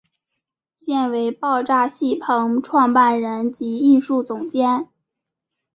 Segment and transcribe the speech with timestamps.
[0.75, 4.87] 现为爆炸戏棚创办人及艺术总监。